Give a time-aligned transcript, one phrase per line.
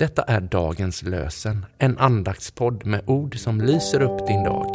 [0.00, 4.66] Detta är dagens lösen, en andaktspodd med ord som lyser upp din dag.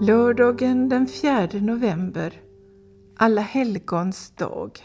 [0.00, 2.40] Lördagen den 4 november,
[3.16, 4.78] Alla helgons dag.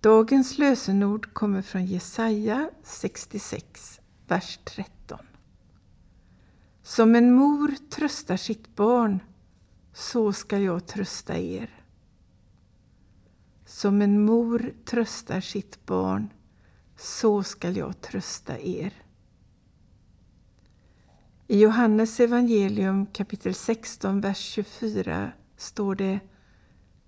[0.00, 5.18] Dagens lösenord kommer från Jesaja 66, vers 13.
[6.90, 9.22] Som en mor tröstar sitt barn,
[9.92, 11.84] så ska jag trösta er.
[13.66, 16.32] Som en mor tröstar sitt barn,
[16.96, 18.92] så ska jag trösta er.
[21.46, 26.20] I Johannes evangelium kapitel 16, vers 24 står det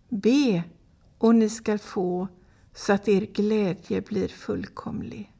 [0.08, 0.64] Be
[1.18, 2.28] och ni skall få
[2.74, 5.32] så att er glädje blir fullkomlig.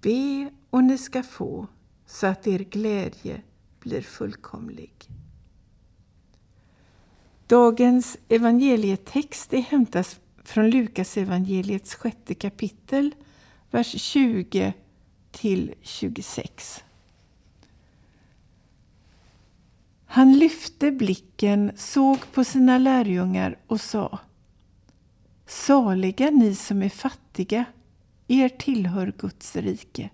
[0.00, 1.68] Be och ni ska få
[2.06, 3.42] så att er glädje
[3.80, 4.92] blir fullkomlig.
[7.46, 13.14] Dagens evangelietext är hämtas från Lukas evangeliets sjätte kapitel,
[13.70, 14.72] vers 20
[15.30, 16.84] till 26.
[20.06, 24.18] Han lyfte blicken, såg på sina lärjungar och sa
[25.46, 27.64] Saliga ni som är fattiga,
[28.28, 30.10] er tillhör Guds rike.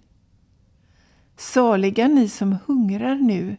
[1.53, 3.57] Saliga ni som hungrar nu,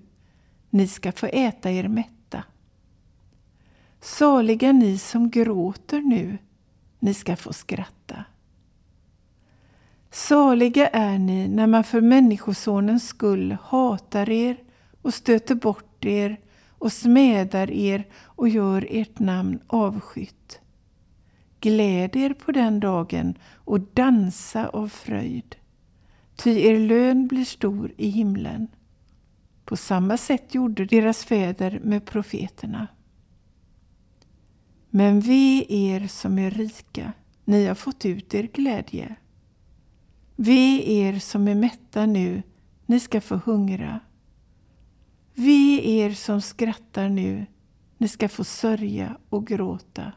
[0.69, 2.43] ni ska få äta er mätta.
[4.01, 6.37] Saliga ni som gråter nu,
[6.99, 8.25] ni ska få skratta.
[10.11, 14.57] Saliga är ni när man för Människosonens skull hatar er
[15.01, 20.61] och stöter bort er och smädar er och gör ert namn avskytt.
[21.59, 25.55] Gläd er på den dagen och dansa av fröjd,
[26.43, 28.67] ty er lön blir stor i himlen.
[29.65, 32.87] På samma sätt gjorde deras fäder med profeterna.
[34.89, 37.13] Men ve er som är rika,
[37.45, 39.15] ni har fått ut er glädje.
[40.35, 42.43] Ve er som är mätta nu,
[42.85, 43.99] ni ska få hungra.
[45.35, 47.45] Ve er som skrattar nu,
[47.97, 50.11] ni ska få sörja och gråta.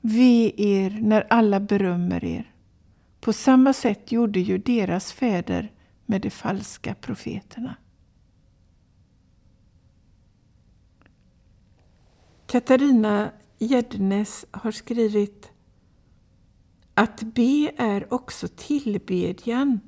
[0.00, 2.55] Ve er när alla berömmer er.
[3.26, 5.72] På samma sätt gjorde ju deras fäder
[6.04, 7.76] med de falska profeterna.
[12.46, 15.50] Katarina Gäddnes har skrivit
[16.94, 19.80] Att be är också tillbedjan,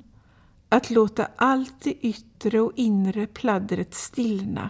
[0.69, 4.69] att låta allt det yttre och inre pladdret stillna.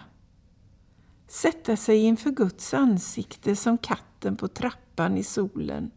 [1.28, 5.90] Sätta sig inför Guds ansikte som katten på trappan i solen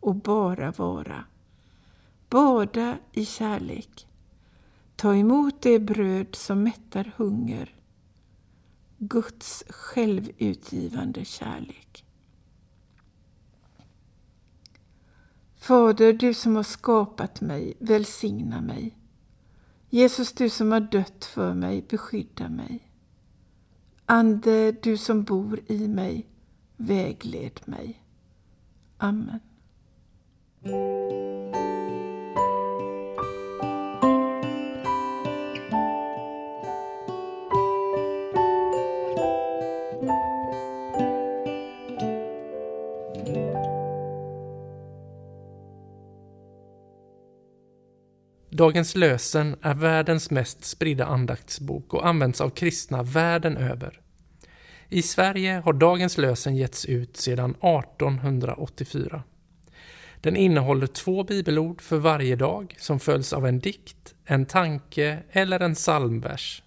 [0.00, 1.24] och bara vara.
[2.28, 4.06] Bada i kärlek.
[4.96, 7.74] Ta emot det bröd som mättar hunger.
[8.98, 12.04] Guds självutgivande kärlek.
[15.56, 18.98] Fader, du som har skapat mig, välsigna mig.
[19.90, 22.90] Jesus, du som har dött för mig, beskydda mig.
[24.06, 26.26] Ande, du som bor i mig,
[26.76, 28.02] vägled mig.
[28.96, 29.40] Amen.
[48.50, 54.00] Dagens lösen är världens mest spridda andaktsbok och används av kristna världen över.
[54.88, 59.22] I Sverige har Dagens lösen getts ut sedan 1884.
[60.20, 65.60] Den innehåller två bibelord för varje dag som följs av en dikt, en tanke eller
[65.60, 66.62] en psalmvers.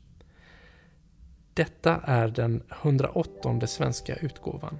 [1.54, 4.80] Detta är den 108 svenska utgåvan.